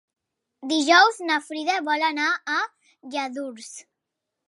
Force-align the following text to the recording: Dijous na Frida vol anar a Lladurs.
Dijous 0.71 1.19
na 1.27 1.37
Frida 1.49 1.77
vol 1.91 2.09
anar 2.09 2.33
a 2.33 2.59
Lladurs. 2.65 3.73